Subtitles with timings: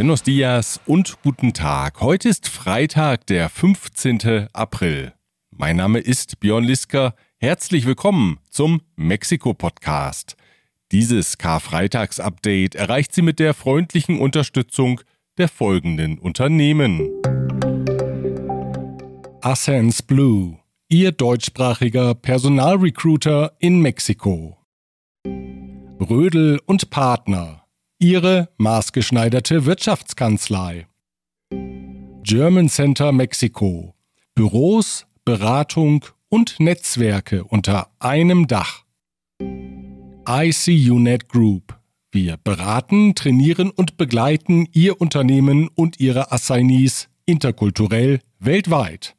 [0.00, 2.00] Buenos dias und guten Tag.
[2.00, 4.48] Heute ist Freitag, der 15.
[4.54, 5.12] April.
[5.50, 7.14] Mein Name ist Björn Lisker.
[7.36, 10.38] Herzlich willkommen zum Mexiko-Podcast.
[10.90, 15.02] Dieses Karfreitags-Update erreicht Sie mit der freundlichen Unterstützung
[15.36, 17.06] der folgenden Unternehmen.
[19.42, 24.56] Ascens Blue, Ihr deutschsprachiger Personalrecruiter in Mexiko.
[25.98, 27.59] Brödel und Partner
[28.02, 30.86] Ihre maßgeschneiderte Wirtschaftskanzlei.
[32.22, 33.94] German Center Mexiko.
[34.34, 38.84] Büros, Beratung und Netzwerke unter einem Dach.
[40.26, 41.78] ICUNet Group.
[42.10, 49.14] Wir beraten, trainieren und begleiten Ihr Unternehmen und Ihre Assignees interkulturell weltweit.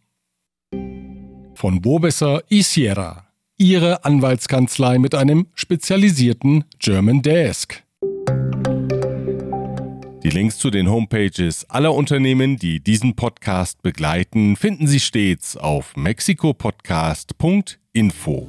[1.54, 3.28] Von Bobesser Isiera.
[3.58, 7.84] Ihre Anwaltskanzlei mit einem spezialisierten German Desk.
[10.24, 15.98] Die Links zu den Homepages aller Unternehmen, die diesen Podcast begleiten, finden Sie stets auf
[15.98, 18.48] mexikopodcast.info.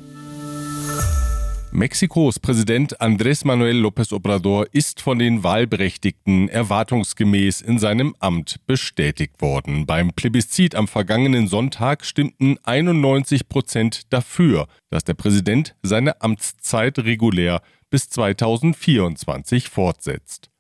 [1.71, 9.41] Mexikos Präsident Andrés Manuel López Obrador ist von den Wahlberechtigten erwartungsgemäß in seinem Amt bestätigt
[9.41, 9.87] worden.
[9.87, 17.63] Beim Plebiszit am vergangenen Sonntag stimmten 91 Prozent dafür, dass der Präsident seine Amtszeit regulär
[17.89, 20.52] bis 2024 fortsetzt.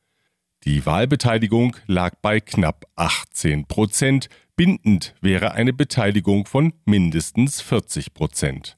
[0.64, 4.28] Die Wahlbeteiligung lag bei knapp 18 Prozent.
[4.54, 8.76] Bindend wäre eine Beteiligung von mindestens 40 Prozent.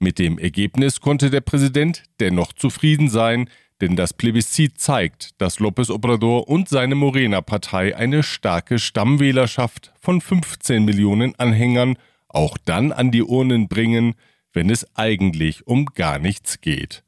[0.00, 3.48] Mit dem Ergebnis konnte der Präsident dennoch zufrieden sein,
[3.80, 10.84] denn das Plebiszit zeigt, dass López Obrador und seine Morena-Partei eine starke Stammwählerschaft von 15
[10.84, 11.96] Millionen Anhängern
[12.28, 14.14] auch dann an die Urnen bringen,
[14.52, 17.02] wenn es eigentlich um gar nichts geht.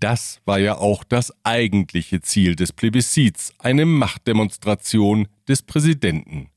[0.00, 6.50] Das war ja auch das eigentliche Ziel des Plebiszits, eine Machtdemonstration des Präsidenten.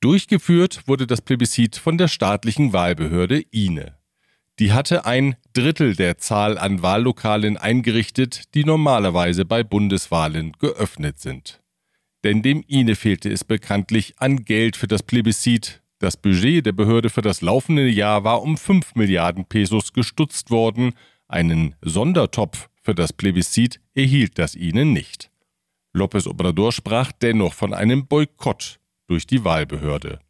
[0.00, 3.96] Durchgeführt wurde das Plebiszit von der staatlichen Wahlbehörde INE.
[4.60, 11.60] Die hatte ein Drittel der Zahl an Wahllokalen eingerichtet, die normalerweise bei Bundeswahlen geöffnet sind.
[12.22, 15.82] Denn dem INE fehlte es bekanntlich an Geld für das Plebiszit.
[15.98, 20.94] Das Budget der Behörde für das laufende Jahr war um 5 Milliarden Pesos gestutzt worden,
[21.28, 25.30] einen Sondertopf für das Plebiszit erhielt das ihnen nicht.
[25.94, 30.20] López Obrador sprach dennoch von einem Boykott durch die Wahlbehörde.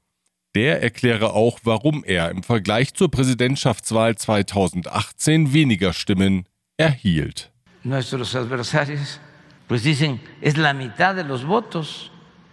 [0.55, 7.53] Der erkläre auch, warum er im Vergleich zur Präsidentschaftswahl 2018 weniger Stimmen erhielt.
[7.85, 9.21] Nuestros adversarios
[9.69, 12.11] pues dicen es la mitad de los votos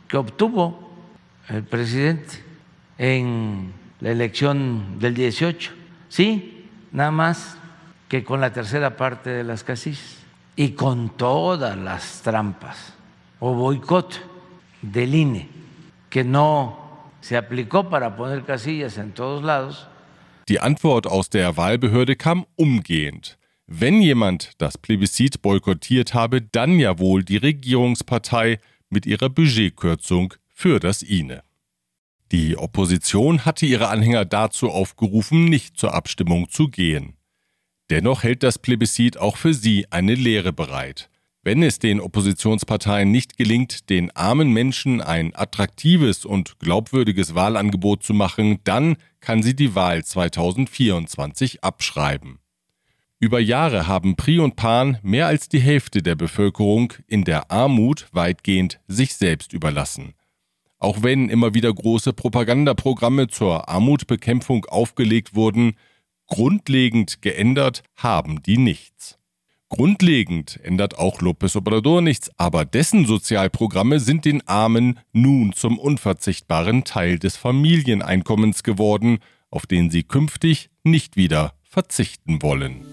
[0.07, 0.91] que obtuvo
[1.47, 2.43] el presidente
[2.97, 5.71] en la elección del 18.
[6.09, 7.57] Sí, nada más
[8.07, 10.17] que con la tercera parte de las casillas
[10.55, 12.93] y con todas las trampas
[13.39, 14.21] o boicot
[14.81, 15.49] del INE
[16.09, 16.77] que no
[17.21, 19.87] se aplicó para poner casillas en todos lados.
[20.47, 23.37] Die Antwort aus der Wahlbehörde kam umgehend.
[23.67, 28.59] Wenn jemand das Plebiszit boykottiert habe, dann ja wohl die Regierungspartei
[28.91, 31.41] mit ihrer Budgetkürzung für das INE.
[32.31, 37.14] Die Opposition hatte ihre Anhänger dazu aufgerufen, nicht zur Abstimmung zu gehen.
[37.89, 41.09] Dennoch hält das Plebiszit auch für sie eine Lehre bereit.
[41.43, 48.15] Wenn es den Oppositionsparteien nicht gelingt, den armen Menschen ein attraktives und glaubwürdiges Wahlangebot zu
[48.15, 52.39] machen, dann kann sie die Wahl 2024 abschreiben.
[53.19, 58.07] Über Jahre haben Pri und Pan mehr als die Hälfte der Bevölkerung in der Armut
[58.11, 60.15] weitgehend sich selbst überlassen.
[60.79, 65.75] Auch wenn immer wieder große Propagandaprogramme zur Armutbekämpfung aufgelegt wurden,
[66.27, 69.17] Grundlegend geändert haben die nichts.
[69.69, 76.83] Grundlegend ändert auch López Obrador nichts, aber dessen Sozialprogramme sind den Armen nun zum unverzichtbaren
[76.83, 79.19] Teil des Familieneinkommens geworden,
[79.49, 82.85] auf den sie künftig nicht wieder verzichten wollen.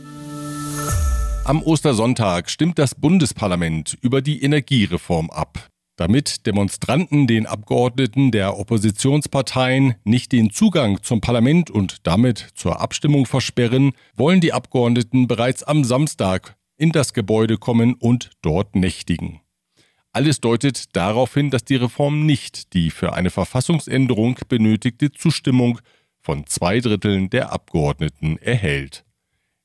[1.45, 5.72] Am Ostersonntag stimmt das Bundesparlament über die Energiereform ab.
[6.03, 13.25] Damit Demonstranten den Abgeordneten der Oppositionsparteien nicht den Zugang zum Parlament und damit zur Abstimmung
[13.25, 19.43] versperren, wollen die Abgeordneten bereits am Samstag in das Gebäude kommen und dort nächtigen.
[20.11, 25.79] Alles deutet darauf hin, dass die Reform nicht die für eine Verfassungsänderung benötigte Zustimmung
[26.21, 29.05] von zwei Dritteln der Abgeordneten erhält.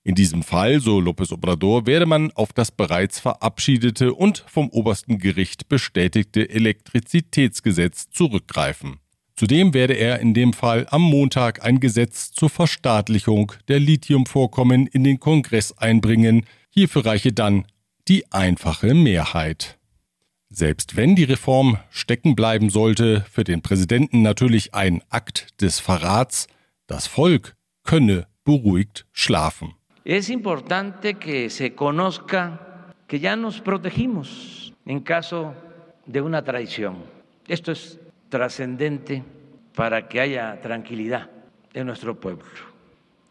[0.07, 5.18] In diesem Fall, so López Obrador, werde man auf das bereits verabschiedete und vom obersten
[5.19, 9.00] Gericht bestätigte Elektrizitätsgesetz zurückgreifen.
[9.36, 15.04] Zudem werde er in dem Fall am Montag ein Gesetz zur Verstaatlichung der Lithiumvorkommen in
[15.04, 16.45] den Kongress einbringen.
[16.69, 17.65] Hierfür reiche dann
[18.07, 19.77] die einfache Mehrheit.
[20.48, 26.48] Selbst wenn die Reform stecken bleiben sollte, für den Präsidenten natürlich ein Akt des Verrats,
[26.88, 29.74] das Volk könne beruhigt schlafen.
[30.07, 35.54] Es importante que se conozca que ya nos protegimos en caso
[36.06, 36.95] de una traición.
[37.45, 38.00] Esto es
[38.30, 39.25] trascendente
[39.75, 41.30] para que haya tranquilidad
[41.74, 42.45] en nuestro pueblo.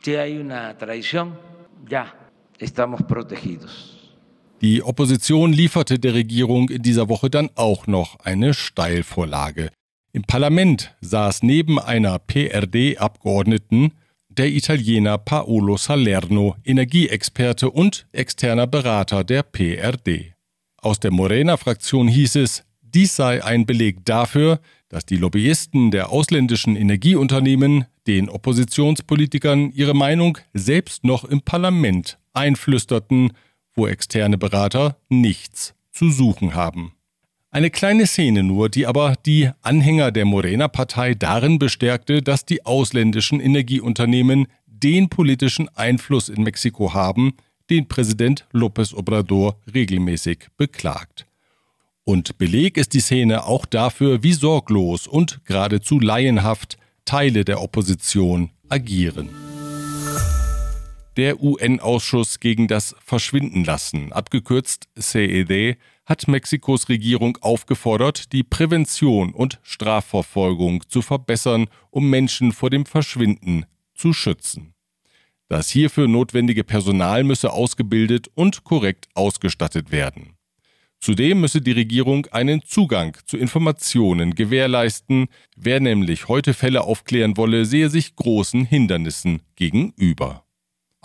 [0.02, 1.40] Si hay una traición,
[1.88, 2.14] ya
[2.58, 4.14] estamos protegidos.
[4.60, 9.70] Die Opposition lieferte der Regierung in dieser Woche dann auch noch eine Steilvorlage.
[10.12, 13.92] Im Parlament saß neben einer PRD-Abgeordneten
[14.36, 20.34] der Italiener Paolo Salerno, Energieexperte und externer Berater der PRD.
[20.76, 26.76] Aus der Morena-Fraktion hieß es, dies sei ein Beleg dafür, dass die Lobbyisten der ausländischen
[26.76, 33.32] Energieunternehmen den Oppositionspolitikern ihre Meinung selbst noch im Parlament einflüsterten
[33.76, 36.95] wo externe Berater nichts zu suchen haben.
[37.50, 43.40] Eine kleine Szene nur, die aber die Anhänger der Morena-Partei darin bestärkte, dass die ausländischen
[43.40, 47.34] Energieunternehmen den politischen Einfluss in Mexiko haben,
[47.70, 51.26] den Präsident López Obrador regelmäßig beklagt.
[52.04, 58.50] Und Beleg ist die Szene auch dafür, wie sorglos und geradezu laienhaft Teile der Opposition
[58.68, 59.30] agieren.
[61.16, 70.88] Der UN-Ausschuss gegen das Verschwindenlassen, abgekürzt CED, hat Mexikos Regierung aufgefordert, die Prävention und Strafverfolgung
[70.88, 74.72] zu verbessern, um Menschen vor dem Verschwinden zu schützen.
[75.48, 80.36] Das hierfür notwendige Personal müsse ausgebildet und korrekt ausgestattet werden.
[80.98, 85.28] Zudem müsse die Regierung einen Zugang zu Informationen gewährleisten.
[85.54, 90.45] Wer nämlich heute Fälle aufklären wolle, sehe sich großen Hindernissen gegenüber.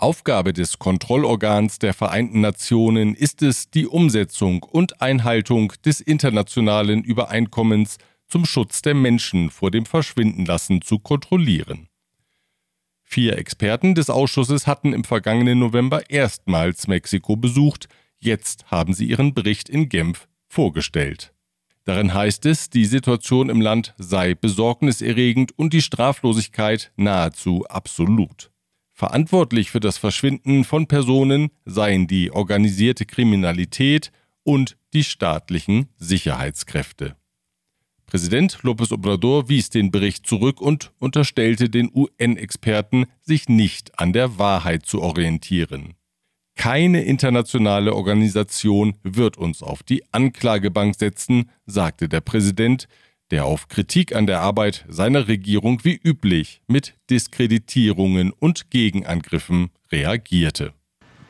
[0.02, 7.98] Aufgabe des Kontrollorgans der Vereinten Nationen ist es, die Umsetzung und Einhaltung des internationalen Übereinkommens
[8.26, 11.86] zum Schutz der Menschen vor dem Verschwindenlassen zu kontrollieren.
[13.04, 17.86] Vier Experten des Ausschusses hatten im vergangenen November erstmals Mexiko besucht,
[18.18, 21.32] jetzt haben sie ihren Bericht in Genf vorgestellt.
[21.84, 28.51] Darin heißt es, die Situation im Land sei besorgniserregend und die Straflosigkeit nahezu absolut.
[29.02, 34.12] Verantwortlich für das Verschwinden von Personen seien die organisierte Kriminalität
[34.44, 37.16] und die staatlichen Sicherheitskräfte.
[38.06, 44.38] Präsident López Obrador wies den Bericht zurück und unterstellte den UN-Experten, sich nicht an der
[44.38, 45.94] Wahrheit zu orientieren.
[46.54, 52.86] Keine internationale Organisation wird uns auf die Anklagebank setzen, sagte der Präsident,
[53.32, 60.74] der auf Kritik an der Arbeit seiner Regierung wie üblich mit Diskreditierungen und Gegenangriffen reagierte.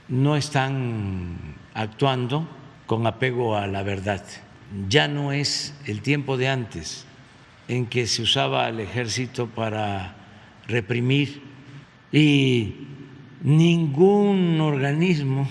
[0.09, 2.47] No están actuando
[2.89, 4.23] con apego a la verdad.
[4.89, 7.07] Ya no es el tiempo de antes
[7.69, 10.17] en que se usaba al ejército para
[10.67, 11.41] reprimir
[12.11, 12.75] y
[13.43, 15.49] ningún organismo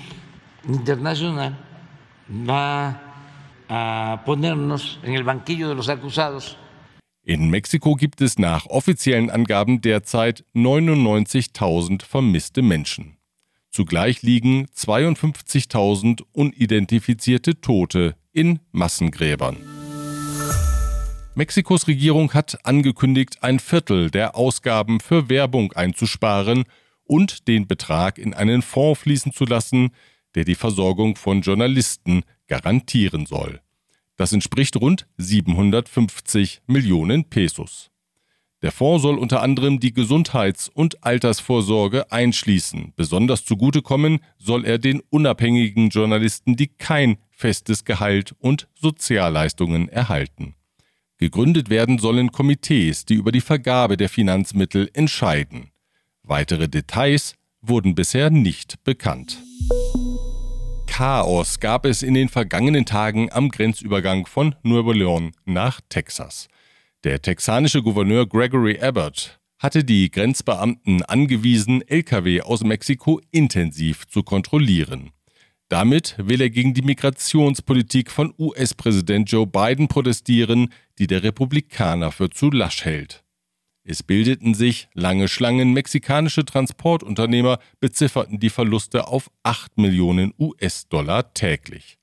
[0.67, 1.57] internacional
[2.29, 3.10] va
[3.71, 6.57] a ponernos en el banquillo de los acusados.
[7.23, 13.17] In Mexiko gibt es nach offiziellen Angaben derzeit 99.000 vermisste Menschen.
[13.69, 19.55] Zugleich liegen 52.000 unidentifizierte Tote in Massengräbern.
[21.35, 26.65] Mexikos Regierung hat angekündigt, ein Viertel der Ausgaben für Werbung einzusparen
[27.05, 29.91] und den Betrag in einen Fonds fließen zu lassen,
[30.35, 33.61] der die Versorgung von Journalisten garantieren soll.
[34.17, 37.91] Das entspricht rund 750 Millionen Pesos.
[38.61, 42.91] Der Fonds soll unter anderem die Gesundheits- und Altersvorsorge einschließen.
[42.97, 50.55] Besonders zugutekommen soll er den unabhängigen Journalisten, die kein festes Gehalt und Sozialleistungen erhalten.
[51.19, 55.71] Gegründet werden sollen Komitees, die über die Vergabe der Finanzmittel entscheiden.
[56.21, 59.41] Weitere Details wurden bisher nicht bekannt.
[60.91, 66.49] Chaos gab es in den vergangenen Tagen am Grenzübergang von Nuevo León nach Texas.
[67.05, 75.11] Der texanische Gouverneur Gregory Abbott hatte die Grenzbeamten angewiesen, Lkw aus Mexiko intensiv zu kontrollieren.
[75.69, 82.29] Damit will er gegen die Migrationspolitik von US-Präsident Joe Biden protestieren, die der Republikaner für
[82.29, 83.20] zu lasch hält.
[83.91, 85.73] Es bildeten sich lange Schlangen.
[85.73, 91.97] Mexikanische Transportunternehmer bezifferten die Verluste auf 8 Millionen US-Dollar täglich.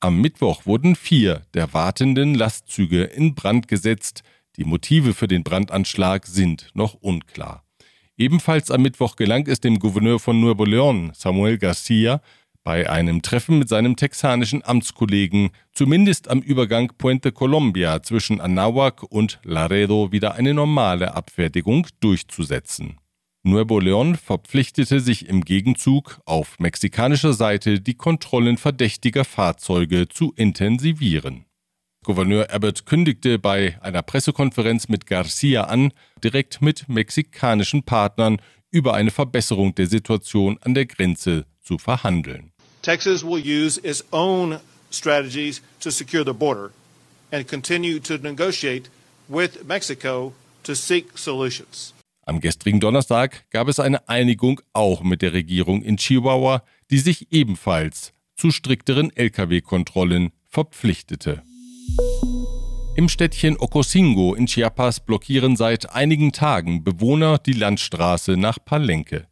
[0.00, 4.22] Am Mittwoch wurden vier der wartenden Lastzüge in Brand gesetzt.
[4.56, 7.62] Die Motive für den Brandanschlag sind noch unklar.
[8.16, 12.22] Ebenfalls am Mittwoch gelang es dem Gouverneur von Nuevo León, Samuel Garcia,
[12.64, 19.40] bei einem Treffen mit seinem texanischen Amtskollegen zumindest am Übergang Puente Colombia zwischen Anahuac und
[19.42, 22.98] Laredo wieder eine normale Abfertigung durchzusetzen.
[23.44, 31.46] Nuevo León verpflichtete sich im Gegenzug, auf mexikanischer Seite die Kontrollen verdächtiger Fahrzeuge zu intensivieren.
[32.04, 35.92] Gouverneur Abbott kündigte bei einer Pressekonferenz mit Garcia an,
[36.22, 38.38] direkt mit mexikanischen Partnern
[38.70, 42.51] über eine Verbesserung der Situation an der Grenze zu verhandeln.
[42.82, 44.58] Texas will use its own
[44.90, 46.72] strategies to secure the border
[47.30, 48.90] and continue to negotiate
[49.28, 50.32] with Mexico
[50.64, 51.94] to seek solutions.
[52.26, 57.32] Am gestrigen Donnerstag gab es eine Einigung auch mit der Regierung in Chihuahua, die sich
[57.32, 61.42] ebenfalls zu strikteren Lkw-Kontrollen verpflichtete.
[62.94, 69.26] Im Städtchen Ocosingo in Chiapas blockieren seit einigen Tagen Bewohner die Landstraße nach Palenque.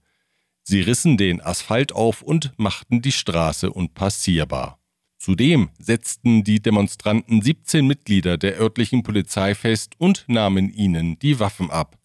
[0.71, 4.79] Sie rissen den Asphalt auf und machten die Straße unpassierbar.
[5.19, 11.73] Zudem setzten die Demonstranten 17 Mitglieder der örtlichen Polizei fest und nahmen ihnen die Waffen
[11.73, 11.99] ab.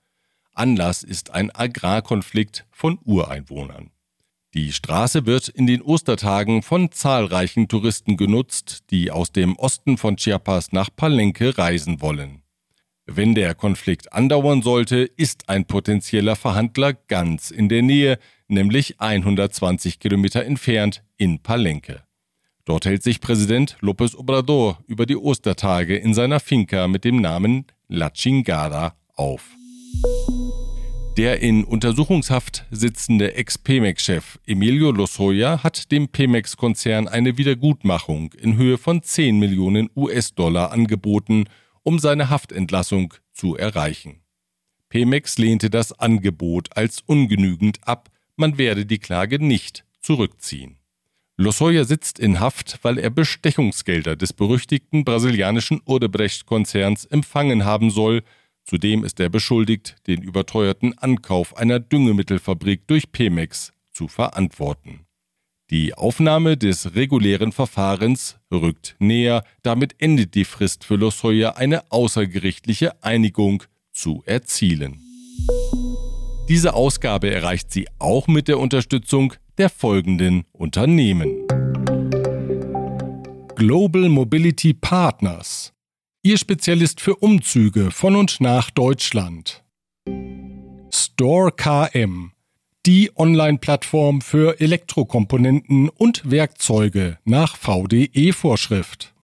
[0.55, 3.91] Anlass ist ein Agrarkonflikt von Ureinwohnern.
[4.55, 10.17] Die Straße wird in den Ostertagen von zahlreichen Touristen genutzt, die aus dem Osten von
[10.17, 12.41] Chiapas nach Palenque reisen wollen.
[13.07, 19.99] Wenn der Konflikt andauern sollte, ist ein potenzieller Verhandler ganz in der Nähe, nämlich 120
[19.99, 22.01] Kilometer entfernt in Palenque.
[22.65, 27.67] Dort hält sich Präsident López Obrador über die Ostertage in seiner Finca mit dem Namen
[27.87, 29.51] La Chingada auf.
[31.15, 39.03] Der in Untersuchungshaft sitzende Ex-Pemex-Chef Emilio Lozoya hat dem Pemex-Konzern eine Wiedergutmachung in Höhe von
[39.03, 41.45] 10 Millionen US-Dollar angeboten,
[41.85, 44.21] um seine Haftentlassung zu erreichen.
[44.89, 50.77] Pemex lehnte das Angebot als ungenügend ab, man werde die Klage nicht zurückziehen.
[51.37, 58.23] Lozoya sitzt in Haft, weil er Bestechungsgelder des berüchtigten brasilianischen Odebrecht-Konzerns empfangen haben soll,
[58.65, 65.04] Zudem ist er beschuldigt, den überteuerten Ankauf einer Düngemittelfabrik durch Pemex zu verantworten.
[65.71, 73.03] Die Aufnahme des regulären Verfahrens rückt näher, damit endet die Frist für Losoya eine außergerichtliche
[73.03, 75.01] Einigung zu erzielen.
[76.47, 81.47] Diese Ausgabe erreicht sie auch mit der Unterstützung der folgenden Unternehmen.
[83.55, 85.75] Global Mobility Partners
[86.25, 89.63] Ihr Spezialist für Umzüge von und nach Deutschland.
[90.91, 92.31] Store KM,
[92.85, 99.15] die Online-Plattform für Elektrokomponenten und Werkzeuge nach VDE-Vorschrift.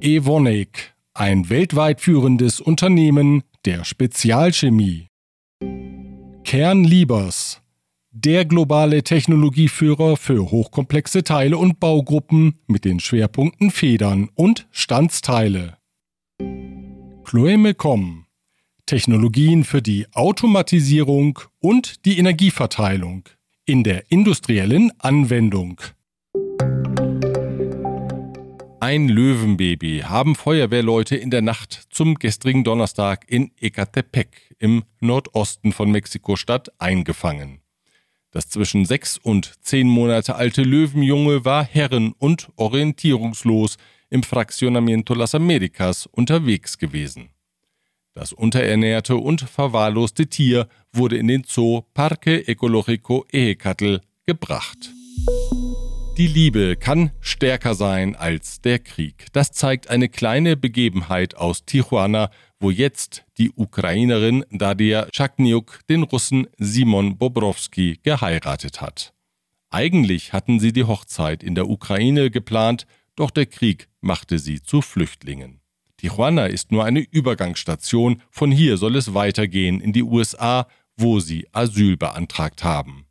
[0.00, 5.08] Evonik, ein weltweit führendes Unternehmen der Spezialchemie.
[6.44, 7.60] Kern Liebers,
[8.10, 15.76] der globale Technologieführer für hochkomplexe Teile und Baugruppen mit den Schwerpunkten Federn und Standsteile.
[17.24, 18.21] Chloemecom
[18.92, 23.26] Technologien für die Automatisierung und die Energieverteilung
[23.64, 25.80] in der industriellen Anwendung.
[28.80, 35.90] Ein Löwenbaby haben Feuerwehrleute in der Nacht zum gestrigen Donnerstag in Ecatepec im Nordosten von
[35.90, 37.62] Mexiko-Stadt eingefangen.
[38.30, 43.78] Das zwischen sechs und zehn Monate alte Löwenjunge war herren- und orientierungslos
[44.10, 47.30] im Fraccionamiento Las Americas unterwegs gewesen.
[48.14, 54.92] Das unterernährte und verwahrloste Tier wurde in den Zoo Parque Ecológico Ehecatl gebracht.
[56.18, 59.28] Die Liebe kann stärker sein als der Krieg.
[59.32, 66.48] Das zeigt eine kleine Begebenheit aus Tijuana, wo jetzt die Ukrainerin Dadia Chakniuk den Russen
[66.58, 69.14] Simon Bobrowski geheiratet hat.
[69.70, 74.82] Eigentlich hatten sie die Hochzeit in der Ukraine geplant, doch der Krieg machte sie zu
[74.82, 75.61] Flüchtlingen.
[76.02, 80.66] Tijuana ist nur eine Übergangsstation, von hier soll es weitergehen in die USA,
[80.96, 83.06] wo sie Asyl beantragt haben.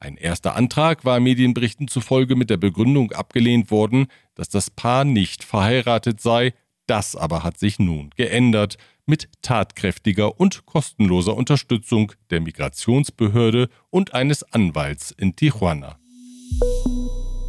[0.00, 5.44] Ein erster Antrag war Medienberichten zufolge mit der Begründung abgelehnt worden, dass das Paar nicht
[5.44, 6.52] verheiratet sei,
[6.88, 14.42] das aber hat sich nun geändert mit tatkräftiger und kostenloser Unterstützung der Migrationsbehörde und eines
[14.52, 15.96] Anwalts in Tijuana.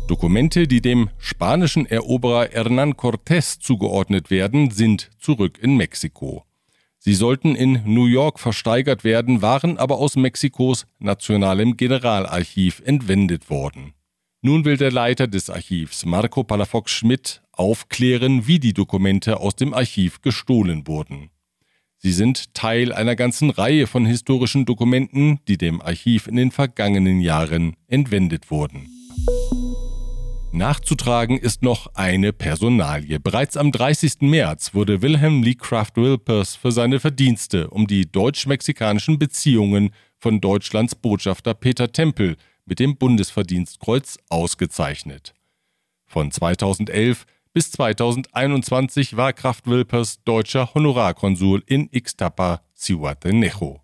[0.08, 6.46] Dokumente, die dem spanischen Eroberer Hernán Cortés zugeordnet werden, sind zurück in Mexiko.
[6.98, 13.94] Sie sollten in New York versteigert werden, waren aber aus Mexikos nationalem Generalarchiv entwendet worden.
[14.42, 19.74] Nun will der Leiter des Archivs, Marco Palafox Schmidt, aufklären, wie die Dokumente aus dem
[19.74, 21.30] Archiv gestohlen wurden.
[21.98, 27.20] Sie sind Teil einer ganzen Reihe von historischen Dokumenten, die dem Archiv in den vergangenen
[27.20, 28.97] Jahren entwendet wurden.
[30.54, 33.20] Nachzutragen ist noch eine Personalie.
[33.20, 34.22] Bereits am 30.
[34.22, 40.96] März wurde Wilhelm Lee Craft Wilpers für seine Verdienste um die deutsch-mexikanischen Beziehungen von Deutschlands
[40.96, 45.34] Botschafter Peter Tempel mit dem Bundesverdienstkreuz ausgezeichnet.
[46.06, 53.82] Von 2011 bis 2021 war Kraft Wilpers deutscher Honorarkonsul in Ixtapa, Cihuatanejo.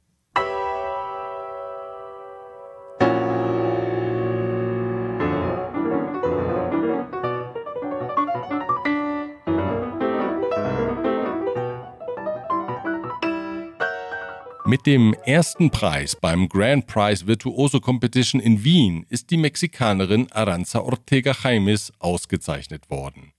[14.73, 20.79] Mit dem ersten Preis beim Grand Prize Virtuoso Competition in Wien ist die Mexikanerin Aranza
[20.79, 23.33] Ortega Jaimes ausgezeichnet worden.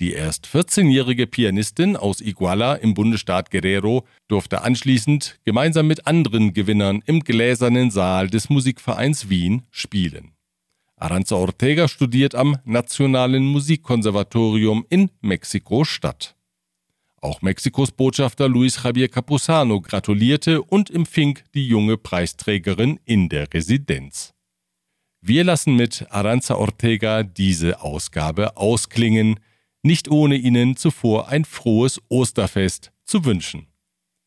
[0.00, 7.02] Die erst 14-jährige Pianistin aus Iguala im Bundesstaat Guerrero durfte anschließend gemeinsam mit anderen Gewinnern
[7.04, 10.32] im gläsernen Saal des Musikvereins Wien spielen.
[10.96, 16.34] Aranza Ortega studiert am Nationalen Musikkonservatorium in Mexiko-Stadt.
[17.22, 24.34] Auch Mexikos Botschafter Luis Javier Capusano gratulierte und empfing die junge Preisträgerin in der Residenz.
[25.20, 29.38] Wir lassen mit Aranza Ortega diese Ausgabe ausklingen,
[29.84, 33.68] nicht ohne Ihnen zuvor ein frohes Osterfest zu wünschen.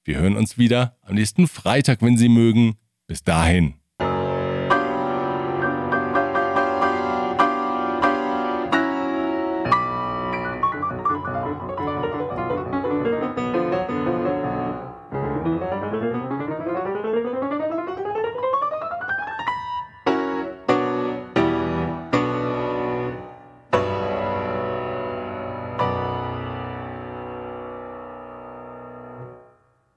[0.05, 2.77] Wir hören uns wieder am nächsten Freitag, wenn Sie mögen.
[3.07, 3.73] Bis dahin.